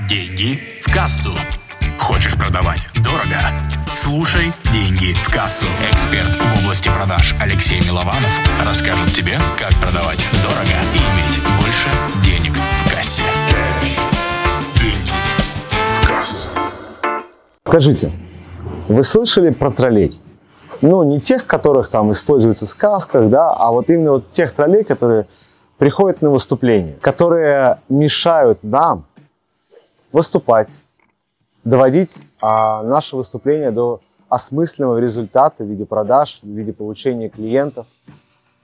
[0.00, 1.30] Деньги в кассу.
[2.00, 3.38] Хочешь продавать дорого?
[3.94, 5.66] Слушай «Деньги в кассу».
[5.88, 11.88] Эксперт в области продаж Алексей Милованов расскажет тебе, как продавать дорого и иметь больше
[12.24, 13.22] денег в кассе.
[14.74, 15.10] Деньги
[16.02, 16.48] в кассу.
[17.64, 18.10] Скажите,
[18.88, 20.20] вы слышали про троллей?
[20.82, 24.82] Ну, не тех, которых там используются в сказках, да, а вот именно вот тех троллей,
[24.82, 25.28] которые
[25.78, 29.04] приходят на выступление, которые мешают нам
[30.14, 30.80] выступать,
[31.64, 37.88] доводить а, наше выступление до осмысленного результата в виде продаж, в виде получения клиентов,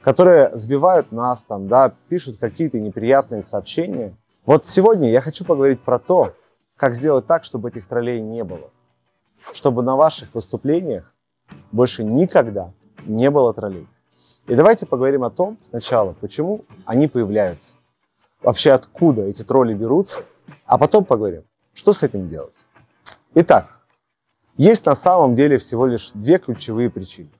[0.00, 4.16] которые сбивают нас, там, да, пишут какие-то неприятные сообщения.
[4.46, 6.34] Вот сегодня я хочу поговорить про то,
[6.76, 8.70] как сделать так, чтобы этих троллей не было.
[9.52, 11.12] Чтобы на ваших выступлениях
[11.72, 12.70] больше никогда
[13.06, 13.88] не было троллей.
[14.46, 17.74] И давайте поговорим о том сначала, почему они появляются.
[18.40, 20.20] Вообще откуда эти тролли берутся,
[20.66, 22.66] а потом поговорим, что с этим делать.
[23.34, 23.80] Итак,
[24.56, 27.30] есть на самом деле всего лишь две ключевые причины.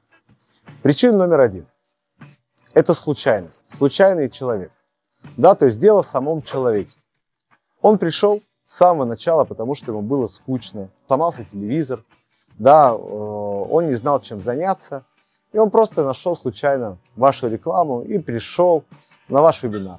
[0.83, 1.67] Причина номер один–
[2.75, 4.73] это случайность, случайный человек.
[5.37, 6.97] Да, то есть дело в самом человеке.
[7.83, 12.05] Он пришел с самого начала, потому что ему было скучно, сломался телевизор,
[12.59, 15.05] да, э, он не знал, чем заняться,
[15.53, 18.85] и он просто нашел случайно вашу рекламу и пришел
[19.29, 19.99] на ваш вебинар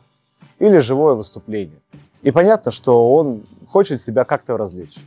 [0.60, 1.82] или живое выступление.
[2.22, 5.00] И понятно, что он хочет себя как-то развлечь.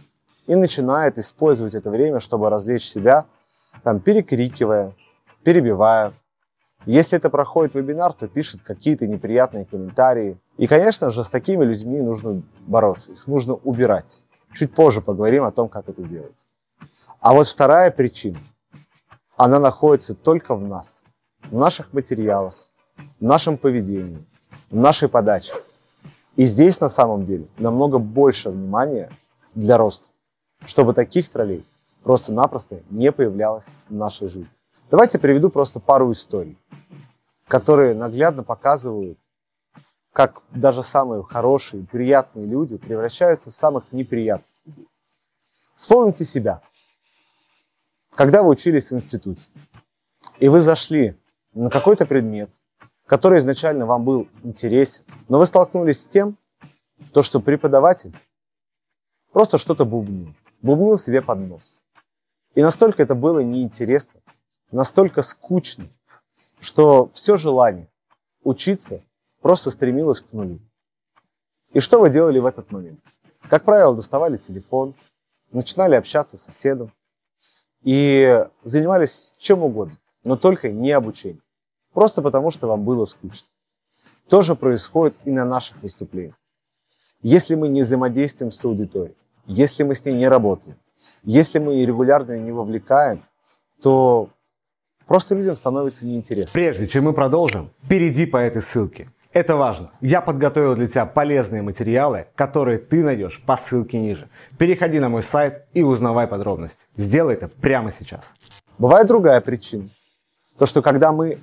[0.46, 3.26] И начинает использовать это время, чтобы развлечь себя,
[3.82, 4.94] там, перекрикивая,
[5.42, 6.12] перебивая.
[6.86, 10.38] Если это проходит вебинар, то пишет какие-то неприятные комментарии.
[10.58, 14.22] И, конечно же, с такими людьми нужно бороться, их нужно убирать.
[14.52, 16.46] Чуть позже поговорим о том, как это делать.
[17.20, 18.38] А вот вторая причина–
[19.36, 21.02] она находится только в нас,
[21.42, 22.54] в наших материалах,
[22.96, 24.24] в нашем поведении,
[24.70, 25.54] в нашей подаче.
[26.36, 29.10] И здесь на самом деле намного больше внимания
[29.54, 30.10] для роста,
[30.64, 31.66] чтобы таких троллей
[32.02, 34.54] просто-напросто не появлялось в нашей жизни.
[34.90, 36.58] Давайте приведу просто пару историй,
[37.46, 39.18] которые наглядно показывают,
[40.12, 44.48] как даже самые хорошие, приятные люди превращаются в самых неприятных.
[45.74, 46.60] Вспомните себя–
[48.14, 49.48] когда вы учились в институте,
[50.38, 51.18] и вы зашли
[51.52, 52.50] на какой-то предмет,
[53.06, 56.36] который изначально вам был интересен, но вы столкнулись с тем,
[57.12, 58.16] то, что преподаватель
[59.32, 61.80] просто что-то бубнил, бубнил себе под нос.
[62.54, 64.20] И настолько это было неинтересно,
[64.70, 65.88] настолько скучно,
[66.60, 67.88] что все желание
[68.42, 69.02] учиться
[69.40, 70.60] просто стремилось к нулю.
[71.72, 73.00] И что вы делали в этот момент?
[73.50, 74.94] Как правило, доставали телефон,
[75.50, 76.92] начинали общаться с соседом,
[77.84, 81.43] и занимались чем угодно, но только не обучением.
[81.94, 83.48] Просто потому, что вам было скучно.
[84.28, 86.34] То же происходит и на наших выступлениях.
[87.22, 89.16] Если мы не взаимодействуем с аудиторией,
[89.46, 90.76] если мы с ней не работаем,
[91.22, 93.24] если мы регулярно не вовлекаем,
[93.80, 94.28] то
[95.06, 96.52] просто людям становится неинтересно.
[96.52, 99.10] Прежде чем мы продолжим, перейди по этой ссылке.
[99.32, 99.90] Это важно.
[100.00, 104.28] Я подготовил для тебя полезные материалы, которые ты найдешь по ссылке ниже.
[104.58, 106.84] Переходи на мой сайт и узнавай подробности.
[106.96, 108.24] Сделай это прямо сейчас.
[108.78, 109.90] Бывает другая причина.
[110.56, 111.40] То, что когда мы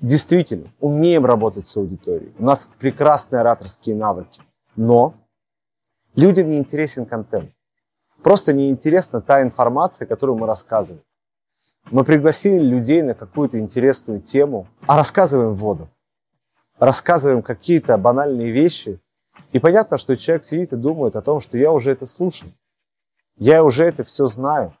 [0.00, 4.40] действительно умеем работать с аудиторией, у нас прекрасные ораторские навыки,
[4.76, 5.14] но
[6.14, 7.52] людям не интересен контент.
[8.22, 11.04] Просто не интересна та информация, которую мы рассказываем.
[11.90, 15.88] Мы пригласили людей на какую-то интересную тему, а рассказываем воду
[16.78, 19.00] рассказываем какие-то банальные вещи,
[19.52, 22.48] и понятно, что человек сидит и думает о том, что я уже это слушал,
[23.36, 24.76] я уже это все знаю.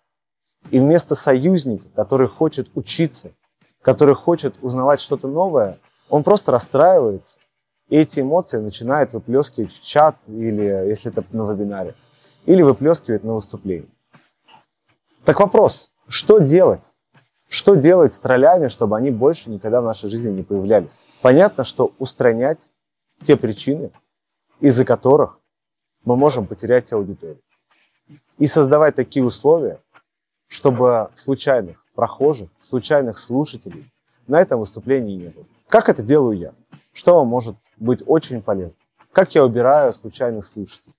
[0.70, 3.32] И вместо союзника, который хочет учиться,
[3.86, 7.38] который хочет узнавать что-то новое, он просто расстраивается.
[7.88, 11.94] И эти эмоции начинает выплескивать в чат, или если это на вебинаре,
[12.46, 13.88] или выплескивает на выступлении.
[15.24, 16.94] Так вопрос, что делать?
[17.48, 21.06] Что делать с троллями, чтобы они больше никогда в нашей жизни не появлялись?
[21.22, 22.72] Понятно, что устранять
[23.22, 23.92] те причины,
[24.58, 25.38] из-за которых
[26.04, 27.40] мы можем потерять аудиторию.
[28.38, 29.80] И создавать такие условия,
[30.48, 33.90] чтобы случайных прохожих, случайных слушателей
[34.28, 35.46] на этом выступлении не было.
[35.68, 36.52] Как это делаю я?
[36.92, 38.80] Что вам может быть очень полезно?
[39.12, 40.94] Как я убираю случайных слушателей?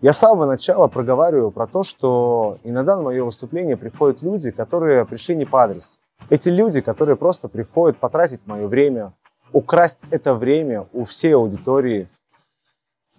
[0.00, 5.04] Я с самого начала проговариваю про то, что иногда на мое выступление приходят люди, которые
[5.06, 5.98] пришли не по адресу.
[6.28, 9.12] Эти люди, которые просто приходят потратить мое время,
[9.52, 12.08] украсть это время у всей аудитории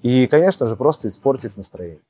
[0.01, 2.01] и, конечно же, просто испортить настроение.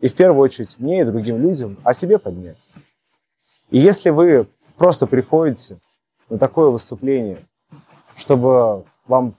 [0.00, 2.68] И в первую очередь мне и другим людям о себе поднять.
[3.72, 5.80] И если вы просто приходите
[6.28, 7.48] на такое выступление,
[8.14, 9.34] чтобы вам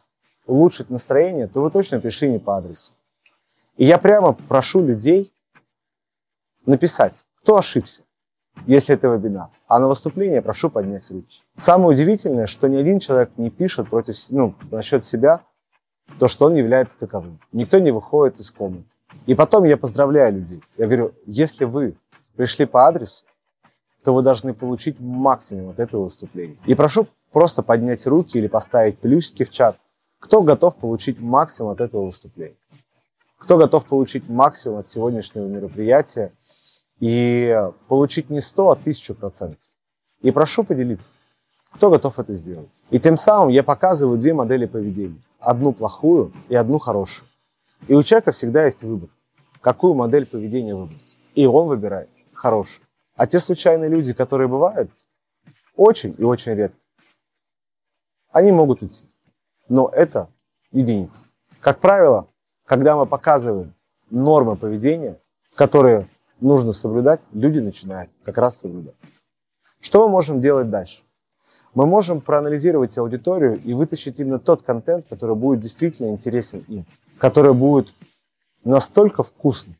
[0.47, 2.93] улучшить настроение, то вы точно пришли не по адресу.
[3.77, 5.31] И я прямо прошу людей
[6.65, 8.01] написать, кто ошибся,
[8.65, 9.49] если это вебинар.
[9.67, 11.43] А на выступление прошу поднять руки.
[11.55, 15.41] Самое удивительное, что ни один человек не пишет против, ну, насчет себя,
[16.17, 17.39] то, что он является таковым.
[17.51, 18.89] Никто не выходит из комнаты.
[19.27, 20.63] И потом я поздравляю людей.
[20.75, 21.95] Я говорю, если вы
[22.35, 23.25] пришли по адресу,
[24.03, 26.57] то вы должны получить максимум от этого выступления.
[26.65, 29.77] И прошу просто поднять руки или поставить плюсики в чат,
[30.19, 32.57] кто готов получить максимум от этого выступления.
[33.37, 36.31] Кто готов получить максимум от сегодняшнего мероприятия
[36.99, 37.57] и
[37.87, 39.59] получить не 100, а 1000 процентов.
[40.21, 41.13] И прошу поделиться,
[41.71, 42.69] кто готов это сделать.
[42.89, 45.21] И тем самым я показываю две модели поведения.
[45.39, 47.27] Одну плохую и одну хорошую.
[47.87, 49.09] И у человека всегда есть выбор,
[49.59, 51.17] какую модель поведения выбрать.
[51.35, 52.85] И он выбирает хорошую.
[53.15, 54.91] А те случайные люди, которые бывают,
[55.75, 56.79] очень и очень редко,
[58.31, 59.05] они могут уйти.
[59.69, 60.29] Но это
[60.71, 61.25] единицы.
[61.59, 62.27] Как правило,
[62.65, 63.75] когда мы показываем
[64.09, 65.19] нормы поведения,
[65.55, 68.95] которые нужно соблюдать, люди начинают как раз соблюдать.
[69.79, 71.03] Что мы можем делать дальше?
[71.73, 76.85] Мы можем проанализировать аудиторию и вытащить именно тот контент, который будет действительно интересен им,
[77.17, 77.93] который будет
[78.63, 79.75] настолько вкусным,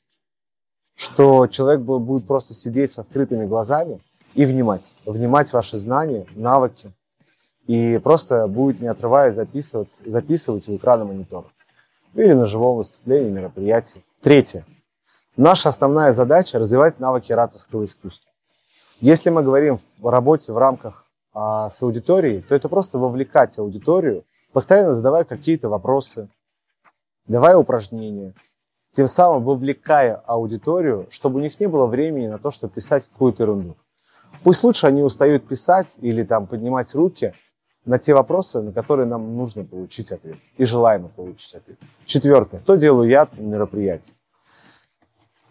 [0.95, 4.01] что человек будет просто сидеть с открытыми глазами
[4.33, 4.95] и внимать.
[5.05, 6.91] Внимать ваши знания, навыки.
[7.67, 11.47] И просто будет, не отрываясь, записывать, записывать у экрана монитора
[12.13, 14.03] или на живом выступлении, мероприятии.
[14.21, 14.65] Третье.
[15.35, 18.29] Наша основная задача– развивать навыки ораторского искусства.
[18.99, 24.25] Если мы говорим о работе в рамках а, с аудиторией, то это просто вовлекать аудиторию,
[24.51, 26.29] постоянно задавая какие-то вопросы,
[27.25, 28.33] давая упражнения,
[28.93, 33.43] тем самым вовлекая аудиторию, чтобы у них не было времени на то, чтобы писать какую-то
[33.43, 33.75] ерунду.
[34.43, 37.33] Пусть лучше они устают писать или там поднимать руки,
[37.85, 41.77] на те вопросы, на которые нам нужно получить ответ и желаемо получить ответ.
[42.05, 42.61] Четвертое.
[42.61, 44.13] Что делаю я на мероприятии?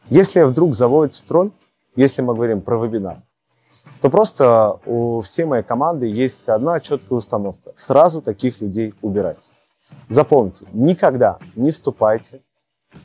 [0.09, 1.51] Если вдруг заводится тролль,
[1.95, 3.23] если мы говорим про вебинар,
[4.01, 7.73] то просто у всей моей команды есть одна четкая установка.
[7.75, 9.53] Сразу таких людей убирать.
[10.09, 12.41] Запомните, никогда не вступайте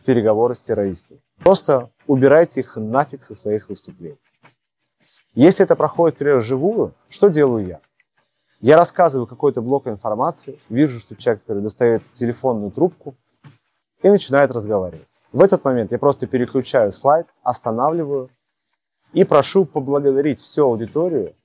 [0.08, 1.20] переговоры с террористами.
[1.40, 4.18] Просто убирайте их нафиг со своих выступлений.
[5.36, 7.82] Если это проходит, например, живую, что делаю я?
[8.62, 13.16] Я рассказываю какой-то блок информации, вижу, что человек достает телефонную трубку
[14.02, 15.10] и начинает разговаривать.
[15.34, 18.30] В этот момент я просто переключаю слайд, останавливаю
[19.12, 21.36] и прошу поблагодарить всю аудиторию,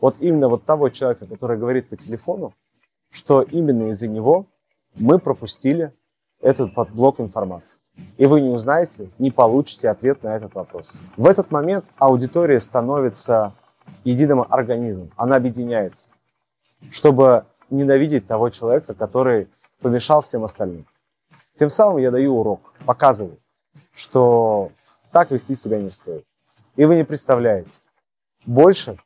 [0.00, 2.54] вот именно вот того человека, который говорит по телефону,
[3.10, 4.46] что именно из-за него
[4.94, 5.92] мы пропустили
[6.42, 7.80] этот подблок информации.
[8.18, 11.00] И вы не узнаете, не получите ответ на этот вопрос.
[11.16, 13.54] В этот момент аудитория становится
[14.04, 16.10] единым организмом, она объединяется
[16.90, 19.48] чтобы ненавидеть того человека, который
[19.80, 20.86] помешал всем остальным.
[21.54, 23.38] Тем самым я даю урок, показываю,
[23.92, 24.72] что
[25.12, 26.24] так вести себя не стоит.
[26.76, 27.80] И вы не представляете,
[28.46, 28.98] больше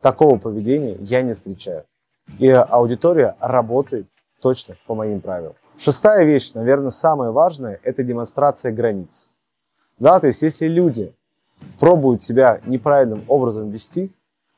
[0.00, 1.84] такого поведения я не встречаю.
[2.38, 4.08] И аудитория работает
[4.40, 5.54] точно по моим правилам.
[5.78, 9.30] Шестая вещь, наверное, самая важная, это демонстрация границ.
[9.98, 11.14] Да, то есть если люди
[11.78, 14.12] пробуют себя неправильным образом вести,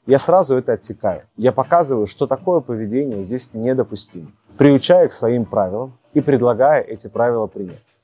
[0.07, 1.23] я сразу это отсекаю.
[1.37, 7.47] Я показываю, что такое поведение здесь недопустимо, приучая к своим правилам и предлагая эти правила
[7.47, 8.01] принять.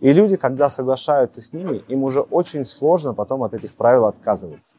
[0.00, 4.78] И люди, когда соглашаются с ними, им уже очень сложно потом от этих правил отказываться.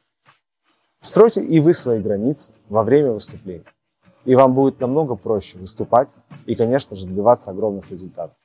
[0.99, 3.65] Стройте и вы свои границы во время выступления.
[4.25, 8.35] И вам будет намного проще выступать и, конечно же, добиваться огромных результатов.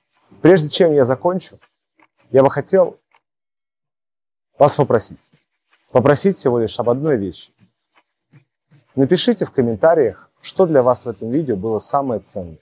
[0.42, 1.58] Прежде чем я закончу,
[2.30, 2.98] я бы хотел
[4.58, 5.30] вас попросить.
[5.90, 7.52] Попросить всего лишь об одной вещи.
[8.94, 12.58] Напишите в комментариях, что для вас в этом видео было самое ценное,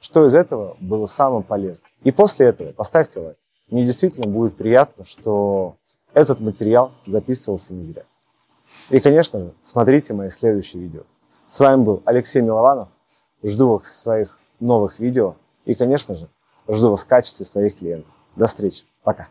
[0.00, 1.90] что из этого было самым полезным.
[2.02, 3.38] И после этого поставьте лайк.
[3.68, 5.76] Мне действительно будет приятно, что
[6.12, 8.04] этот материал записывался не зря.
[8.90, 11.02] И, конечно же, смотрите мои следующие видео.
[11.50, 12.90] С вами был Алексей Милованов.
[13.42, 15.34] Жду вас в своих новых видео.
[15.64, 16.28] И, конечно же,
[16.68, 18.08] жду вас в качестве своих клиентов.
[18.36, 18.84] До встречи.
[19.02, 19.26] Пока.